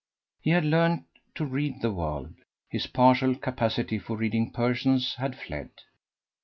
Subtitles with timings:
[0.41, 1.03] He had learned
[1.35, 2.33] to read the world:
[2.69, 5.69] his partial capacity for reading persons had fled.